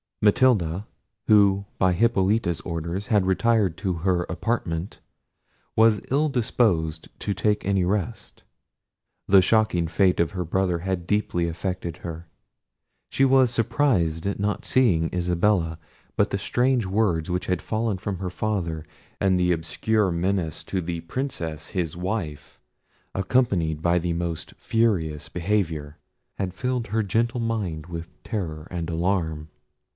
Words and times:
Matilda, 0.19 0.87
who 1.27 1.65
by 1.79 1.93
Hippolita's 1.93 2.61
order 2.61 2.99
had 2.99 3.25
retired 3.25 3.77
to 3.77 3.93
her 4.01 4.23
apartment, 4.23 4.99
was 5.75 6.01
ill 6.11 6.27
disposed 6.29 7.09
to 7.19 7.33
take 7.33 7.65
any 7.65 7.83
rest. 7.83 8.43
The 9.27 9.41
shocking 9.43 9.87
fate 9.87 10.19
of 10.19 10.31
her 10.31 10.43
brother 10.45 10.79
had 10.79 11.05
deeply 11.07 11.47
affected 11.47 11.97
her. 11.97 12.27
She 13.09 13.25
was 13.25 13.49
surprised 13.51 14.25
at 14.27 14.39
not 14.39 14.63
seeing 14.65 15.11
Isabella; 15.13 15.79
but 16.15 16.29
the 16.29 16.39
strange 16.39 16.85
words 16.87 17.29
which 17.29 17.45
had 17.47 17.61
fallen 17.61 17.97
from 17.99 18.17
her 18.17 18.31
father, 18.31 18.85
and 19.19 19.39
his 19.39 19.51
obscure 19.53 20.11
menace 20.11 20.63
to 20.65 20.81
the 20.81 21.01
Princess 21.01 21.69
his 21.69 21.95
wife, 21.97 22.59
accompanied 23.13 23.81
by 23.83 23.97
the 23.99 24.13
most 24.13 24.53
furious 24.57 25.29
behaviour, 25.29 25.97
had 26.37 26.53
filled 26.55 26.87
her 26.87 27.03
gentle 27.03 27.39
mind 27.39 27.87
with 27.87 28.07
terror 28.23 28.67
and 28.69 28.89
alarm. 28.89 29.49